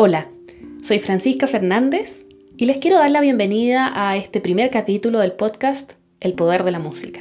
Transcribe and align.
Hola, 0.00 0.28
soy 0.80 1.00
Francisca 1.00 1.48
Fernández 1.48 2.24
y 2.56 2.66
les 2.66 2.78
quiero 2.78 2.98
dar 2.98 3.10
la 3.10 3.20
bienvenida 3.20 3.90
a 3.92 4.16
este 4.16 4.40
primer 4.40 4.70
capítulo 4.70 5.18
del 5.18 5.32
podcast 5.32 5.94
El 6.20 6.34
Poder 6.34 6.62
de 6.62 6.70
la 6.70 6.78
Música. 6.78 7.18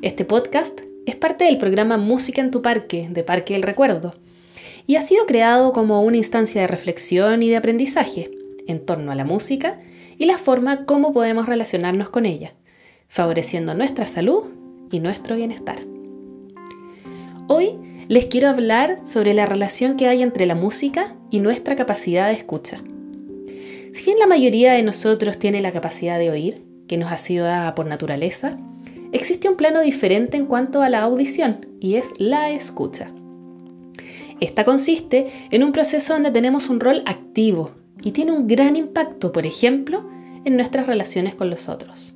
Este 0.00 0.24
podcast 0.24 0.80
es 1.04 1.14
parte 1.16 1.44
del 1.44 1.58
programa 1.58 1.98
Música 1.98 2.40
en 2.40 2.50
tu 2.50 2.62
Parque 2.62 3.08
de 3.10 3.22
Parque 3.22 3.52
del 3.52 3.64
Recuerdo 3.64 4.14
y 4.86 4.96
ha 4.96 5.02
sido 5.02 5.26
creado 5.26 5.74
como 5.74 6.00
una 6.00 6.16
instancia 6.16 6.62
de 6.62 6.68
reflexión 6.68 7.42
y 7.42 7.50
de 7.50 7.58
aprendizaje 7.58 8.30
en 8.66 8.86
torno 8.86 9.12
a 9.12 9.14
la 9.14 9.26
música 9.26 9.78
y 10.16 10.24
la 10.24 10.38
forma 10.38 10.86
como 10.86 11.12
podemos 11.12 11.44
relacionarnos 11.44 12.08
con 12.08 12.24
ella, 12.24 12.54
favoreciendo 13.08 13.74
nuestra 13.74 14.06
salud 14.06 14.44
y 14.90 15.00
nuestro 15.00 15.36
bienestar. 15.36 15.80
Hoy 17.46 17.78
les 18.08 18.24
quiero 18.24 18.48
hablar 18.48 19.02
sobre 19.04 19.34
la 19.34 19.44
relación 19.44 19.98
que 19.98 20.08
hay 20.08 20.22
entre 20.22 20.46
la 20.46 20.54
música 20.54 21.14
y 21.30 21.40
nuestra 21.40 21.76
capacidad 21.76 22.28
de 22.28 22.34
escucha. 22.34 22.78
Si 23.92 24.04
bien 24.04 24.18
la 24.18 24.26
mayoría 24.26 24.72
de 24.72 24.82
nosotros 24.82 25.38
tiene 25.38 25.60
la 25.60 25.72
capacidad 25.72 26.18
de 26.18 26.30
oír, 26.30 26.62
que 26.86 26.96
nos 26.96 27.12
ha 27.12 27.16
sido 27.16 27.44
dada 27.44 27.74
por 27.74 27.86
naturaleza, 27.86 28.56
existe 29.12 29.48
un 29.48 29.56
plano 29.56 29.80
diferente 29.80 30.36
en 30.36 30.46
cuanto 30.46 30.82
a 30.82 30.88
la 30.88 31.02
audición 31.02 31.66
y 31.80 31.94
es 31.94 32.12
la 32.18 32.50
escucha. 32.50 33.10
Esta 34.40 34.64
consiste 34.64 35.26
en 35.50 35.64
un 35.64 35.72
proceso 35.72 36.12
donde 36.12 36.30
tenemos 36.30 36.68
un 36.68 36.80
rol 36.80 37.02
activo 37.06 37.72
y 38.02 38.12
tiene 38.12 38.32
un 38.32 38.46
gran 38.46 38.76
impacto, 38.76 39.32
por 39.32 39.46
ejemplo, 39.46 40.08
en 40.44 40.56
nuestras 40.56 40.86
relaciones 40.86 41.34
con 41.34 41.50
los 41.50 41.68
otros. 41.68 42.14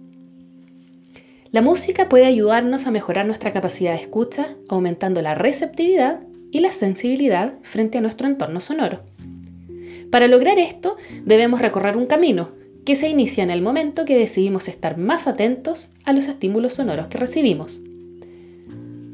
La 1.50 1.60
música 1.60 2.08
puede 2.08 2.24
ayudarnos 2.24 2.86
a 2.86 2.90
mejorar 2.90 3.26
nuestra 3.26 3.52
capacidad 3.52 3.92
de 3.92 4.00
escucha, 4.00 4.46
aumentando 4.68 5.20
la 5.20 5.34
receptividad 5.34 6.20
y 6.52 6.60
la 6.60 6.70
sensibilidad 6.70 7.54
frente 7.62 7.98
a 7.98 8.00
nuestro 8.00 8.28
entorno 8.28 8.60
sonoro. 8.60 9.00
Para 10.10 10.28
lograr 10.28 10.58
esto, 10.58 10.96
debemos 11.24 11.60
recorrer 11.60 11.96
un 11.96 12.06
camino 12.06 12.50
que 12.84 12.94
se 12.94 13.08
inicia 13.08 13.42
en 13.42 13.50
el 13.50 13.62
momento 13.62 14.04
que 14.04 14.18
decidimos 14.18 14.68
estar 14.68 14.98
más 14.98 15.26
atentos 15.26 15.90
a 16.04 16.12
los 16.12 16.28
estímulos 16.28 16.74
sonoros 16.74 17.08
que 17.08 17.18
recibimos. 17.18 17.80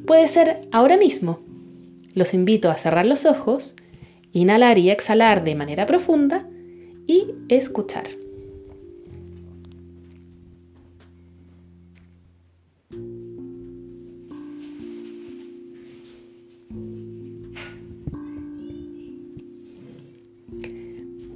Puede 0.06 0.26
ser 0.26 0.68
ahora 0.72 0.96
mismo. 0.96 1.40
Los 2.14 2.34
invito 2.34 2.70
a 2.70 2.74
cerrar 2.74 3.06
los 3.06 3.24
ojos, 3.26 3.74
inhalar 4.32 4.78
y 4.78 4.90
exhalar 4.90 5.44
de 5.44 5.54
manera 5.54 5.86
profunda 5.86 6.48
y 7.06 7.34
escuchar. 7.48 8.08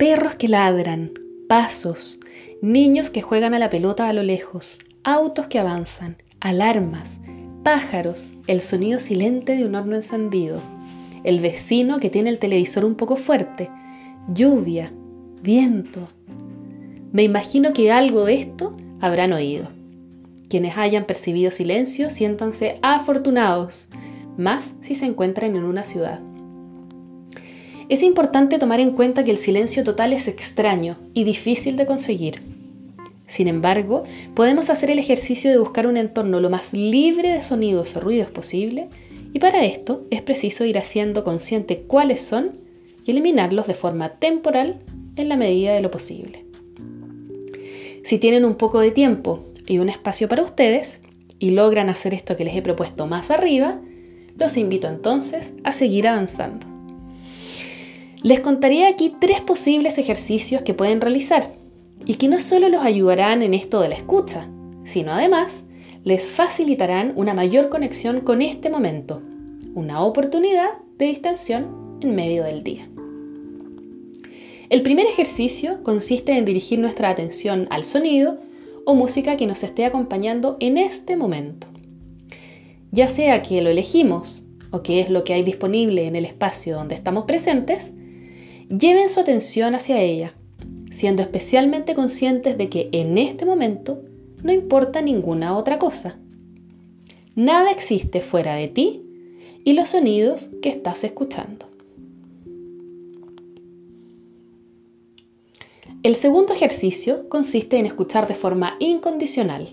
Perros 0.03 0.35
que 0.35 0.49
ladran, 0.49 1.13
pasos, 1.49 2.19
niños 2.61 3.09
que 3.09 3.23
juegan 3.23 3.55
a 3.55 3.61
la 3.61 3.71
pelota 3.71 4.09
a 4.09 4.13
lo 4.13 4.25
lejos, 4.25 4.81
autos 5.05 5.47
que 5.47 5.61
avanzan, 5.61 6.17
alarmas, 6.41 7.19
pájaros, 7.63 8.33
el 8.49 8.63
sonido 8.63 8.99
silente 8.99 9.55
de 9.55 9.65
un 9.65 9.77
horno 9.77 9.95
encendido, 9.95 10.61
el 11.23 11.39
vecino 11.39 12.01
que 12.01 12.11
tiene 12.11 12.31
el 12.31 12.41
televisor 12.41 12.85
un 12.85 12.97
poco 12.97 13.15
fuerte, 13.15 13.71
lluvia, 14.35 14.91
viento. 15.41 16.01
Me 17.13 17.23
imagino 17.23 17.73
que 17.73 17.93
algo 17.93 18.25
de 18.25 18.35
esto 18.35 18.77
habrán 19.01 19.33
oído. 19.33 19.69
Quienes 20.49 20.79
hayan 20.79 21.05
percibido 21.05 21.53
silencio, 21.53 22.11
siéntanse 22.11 22.81
afortunados, 22.83 23.87
más 24.37 24.73
si 24.81 24.97
se 24.97 25.07
encuentran 25.07 25.55
en 25.55 25.63
una 25.63 25.85
ciudad. 25.85 26.19
Es 27.89 28.03
importante 28.03 28.59
tomar 28.59 28.81
en 28.81 28.93
cuenta 28.93 29.25
que 29.25 29.31
el 29.31 29.39
silencio 29.39 29.85
total 29.85 30.13
es 30.13 30.29
extraño 30.29 30.97
y 31.15 31.25
difícil 31.25 31.77
de 31.77 31.87
conseguir. 31.87 32.43
Sin 33.27 33.49
embargo, 33.49 34.03
podemos 34.35 34.69
hacer 34.69 34.91
el 34.91 34.99
ejercicio 34.99 35.51
de 35.51 35.59
buscar 35.59 35.87
un 35.87 35.97
entorno 35.97 36.41
lo 36.41 36.51
más 36.51 36.73
libre 36.73 37.31
de 37.31 37.43
sonidos 37.43 37.97
o 37.97 38.01
ruidos 38.01 38.31
posible 38.31 38.89
y 39.33 39.39
para 39.39 39.65
esto 39.65 40.05
es 40.11 40.21
preciso 40.23 40.65
ir 40.65 40.77
haciendo 40.77 41.25
consciente 41.25 41.83
cuáles 41.87 42.21
son 42.21 42.53
y 43.05 43.11
eliminarlos 43.13 43.67
de 43.67 43.75
forma 43.75 44.11
temporal 44.11 44.81
en 45.17 45.29
la 45.29 45.37
medida 45.37 45.73
de 45.73 45.81
lo 45.81 45.91
posible. 45.91 46.45
Si 48.05 48.19
tienen 48.19 48.45
un 48.45 48.57
poco 48.57 48.81
de 48.81 48.91
tiempo 48.91 49.45
y 49.67 49.79
un 49.79 49.89
espacio 49.89 50.29
para 50.29 50.43
ustedes 50.43 51.01
y 51.39 51.51
logran 51.51 51.89
hacer 51.89 52.15
esto 52.15 52.37
que 52.37 52.45
les 52.45 52.55
he 52.55 52.63
propuesto 52.63 53.07
más 53.07 53.31
arriba, 53.31 53.81
los 54.37 54.57
invito 54.57 54.89
entonces 54.89 55.53
a 55.65 55.73
seguir 55.73 56.09
avanzando. 56.09 56.72
Les 58.23 58.39
contaré 58.39 58.87
aquí 58.87 59.13
tres 59.19 59.41
posibles 59.41 59.99
ejercicios 59.99 60.63
que 60.63 60.75
pueden 60.75 61.01
realizar 61.01 61.53
y 62.07 62.15
que 62.15 62.29
no 62.29 62.39
solo 62.39 62.69
los 62.69 62.85
ayudarán 62.85 63.43
en 63.43 63.53
esto 63.53 63.81
de 63.81 63.89
la 63.89 63.97
escucha, 63.97 64.49
sino 64.85 65.13
además 65.13 65.65
les 66.05 66.25
facilitarán 66.25 67.13
una 67.17 67.35
mayor 67.35 67.69
conexión 67.69 68.21
con 68.21 68.41
este 68.41 68.71
momento, 68.71 69.23
una 69.75 70.03
oportunidad 70.03 70.71
de 70.99 71.07
distensión 71.07 71.99
en 72.01 72.15
medio 72.15 72.45
del 72.45 72.63
día. 72.63 72.89
El 74.71 74.83
primer 74.83 75.07
ejercicio 75.07 75.83
consiste 75.83 76.39
en 76.39 76.45
dirigir 76.45 76.79
nuestra 76.79 77.11
atención 77.11 77.67
al 77.71 77.85
sonido 77.85 78.39
o 78.85 78.95
música 78.95 79.37
que 79.37 79.49
nos 79.49 79.65
esté 79.65 79.85
acompañando 79.85 80.57
en 80.61 80.79
este 80.79 81.17
momento. 81.17 81.67
Ya 82.93 83.09
sea 83.09 83.43
que 83.43 83.63
lo 83.63 83.71
elegimos 83.71 84.45
o 84.71 84.83
que 84.83 85.01
es 85.01 85.11
lo 85.11 85.25
que 85.25 85.35
hay 85.35 85.43
disponible 85.43 86.07
en 86.07 86.15
el 86.15 86.25
espacio 86.25 86.77
donde 86.77 86.95
estamos 86.95 87.25
presentes, 87.25 87.95
Lleven 88.69 89.09
su 89.09 89.21
atención 89.21 89.75
hacia 89.75 90.01
ella, 90.01 90.35
siendo 90.91 91.23
especialmente 91.23 91.95
conscientes 91.95 92.57
de 92.59 92.69
que 92.69 92.89
en 92.93 93.19
este 93.19 93.45
momento 93.45 94.03
no 94.43 94.53
importa 94.53 95.03
ninguna 95.03 95.57
otra 95.57 95.79
cosa. 95.79 96.19
Nada 97.35 97.71
existe 97.71 98.21
fuera 98.21 98.55
de 98.55 98.69
ti 98.69 99.03
y 99.65 99.73
los 99.73 99.91
sonidos 99.91 100.51
que 100.61 100.69
estás 100.69 101.05
escuchando. 101.05 101.67
El 106.03 106.17
segundo 106.17 106.53
ejercicio 106.53 107.29
consiste 107.29 107.79
en 107.79 107.87
escuchar 107.87 108.27
de 108.27 108.35
forma 108.35 108.75
incondicional. 108.81 109.69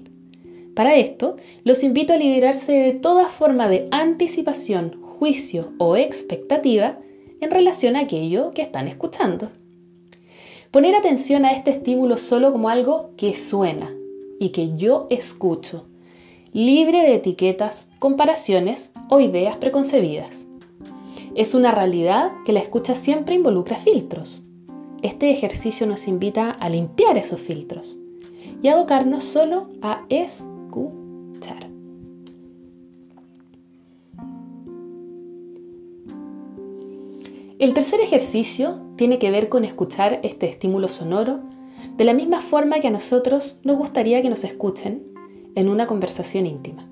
Para 0.76 0.96
esto, 0.96 1.36
los 1.64 1.84
invito 1.84 2.14
a 2.14 2.18
liberarse 2.18 2.72
de 2.72 2.94
toda 2.94 3.28
forma 3.28 3.68
de 3.68 3.88
anticipación, 3.92 5.02
juicio 5.02 5.74
o 5.80 5.98
expectativa 5.98 7.00
en 7.42 7.52
relación 7.52 7.96
a 7.96 8.02
aquello 8.02 8.52
que 8.54 8.62
están 8.62 8.88
escuchando. 8.88 9.50
Poner 10.72 10.96
atención 10.96 11.46
a 11.46 11.52
este 11.52 11.72
estímulo 11.72 12.18
solo 12.18 12.52
como 12.52 12.70
algo 12.70 13.12
que 13.18 13.36
suena 13.36 13.90
y 14.40 14.50
que 14.50 14.76
yo 14.78 15.08
escucho, 15.10 15.88
libre 16.54 17.02
de 17.02 17.16
etiquetas, 17.16 17.88
comparaciones 18.00 18.92
o 19.10 19.20
ideas 19.20 19.58
preconcebidas. 19.58 20.46
Es 21.36 21.54
una 21.54 21.72
realidad 21.72 22.32
que 22.46 22.54
la 22.54 22.60
escucha 22.60 22.96
siempre 22.96 23.36
involucra 23.36 23.78
filtros. 23.78 24.44
Este 25.02 25.32
ejercicio 25.32 25.88
nos 25.88 26.08
invita 26.08 26.52
a 26.52 26.70
limpiar 26.70 27.18
esos 27.18 27.40
filtros 27.40 27.98
y 28.62 28.68
abocarnos 28.68 29.24
solo 29.24 29.70
a 29.82 30.06
escuchar. 30.10 30.59
El 37.60 37.74
tercer 37.74 38.00
ejercicio 38.00 38.80
tiene 38.96 39.20
que 39.20 39.32
ver 39.32 39.50
con 39.50 39.66
escuchar 39.66 40.22
este 40.24 40.48
estímulo 40.50 40.88
sonoro 40.88 41.42
de 41.98 42.06
la 42.06 42.14
misma 42.14 42.40
forma 42.40 42.80
que 42.80 42.88
a 42.88 42.92
nosotros 42.92 43.60
nos 43.64 43.76
gustaría 43.76 44.22
que 44.22 44.30
nos 44.30 44.46
escuchen 44.46 45.06
en 45.56 45.68
una 45.68 45.86
conversación 45.86 46.46
íntima. 46.46 46.88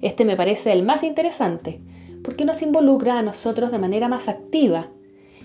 Este 0.00 0.24
me 0.24 0.34
parece 0.34 0.72
el 0.72 0.82
más 0.82 1.02
interesante 1.02 1.76
porque 2.24 2.46
nos 2.46 2.62
involucra 2.62 3.18
a 3.18 3.22
nosotros 3.22 3.70
de 3.70 3.78
manera 3.78 4.08
más 4.08 4.28
activa 4.28 4.88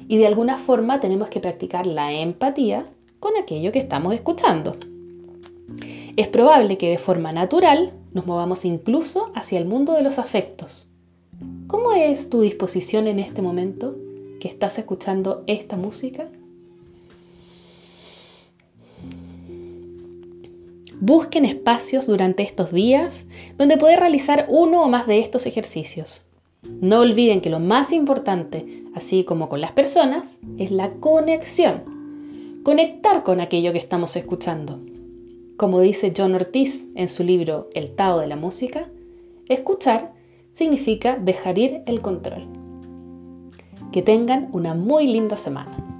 y 0.07 0.15
de 0.15 0.27
alguna 0.27 0.57
forma 0.57 1.01
tenemos 1.01 1.27
que 1.27 1.41
practicar 1.41 1.85
la 1.85 2.13
empatía 2.13 2.85
con 3.19 3.35
aquello 3.35 3.73
que 3.73 3.79
estamos 3.79 4.13
escuchando. 4.13 4.77
Es 6.15 6.29
probable 6.29 6.77
que 6.77 6.89
de 6.89 6.99
forma 6.99 7.33
natural 7.33 7.91
nos 8.13 8.25
movamos 8.25 8.63
incluso 8.63 9.33
hacia 9.35 9.59
el 9.59 9.65
mundo 9.65 9.91
de 9.91 10.03
los 10.03 10.19
afectos. 10.19 10.87
¿Cómo 11.67 11.91
es 11.91 12.29
tu 12.29 12.39
disposición 12.39 13.07
en 13.07 13.19
este 13.19 13.41
momento? 13.41 13.97
Que 14.41 14.49
estás 14.49 14.77
escuchando 14.79 15.43
esta 15.47 15.77
música? 15.77 16.27
Busquen 20.99 21.45
espacios 21.45 22.07
durante 22.07 22.43
estos 22.43 22.71
días 22.71 23.27
donde 23.57 23.77
poder 23.77 23.99
realizar 23.99 24.47
uno 24.49 24.83
o 24.83 24.89
más 24.89 25.07
de 25.07 25.19
estos 25.19 25.45
ejercicios. 25.45 26.23
No 26.63 26.99
olviden 26.99 27.41
que 27.41 27.49
lo 27.49 27.59
más 27.59 27.91
importante, 27.91 28.83
así 28.93 29.23
como 29.23 29.47
con 29.47 29.61
las 29.61 29.71
personas, 29.71 30.37
es 30.57 30.71
la 30.71 30.89
conexión. 30.89 32.61
Conectar 32.63 33.23
con 33.23 33.41
aquello 33.41 33.71
que 33.71 33.79
estamos 33.79 34.15
escuchando. 34.15 34.79
Como 35.55 35.79
dice 35.79 36.13
John 36.15 36.35
Ortiz 36.35 36.85
en 36.95 37.09
su 37.09 37.23
libro 37.23 37.69
El 37.73 37.91
Tao 37.91 38.19
de 38.19 38.27
la 38.27 38.35
Música, 38.35 38.89
escuchar 39.49 40.13
significa 40.51 41.15
dejar 41.15 41.57
ir 41.57 41.83
el 41.85 42.01
control. 42.01 42.60
Que 43.91 44.01
tengan 44.01 44.49
una 44.53 44.73
muy 44.73 45.07
linda 45.07 45.35
semana. 45.37 45.90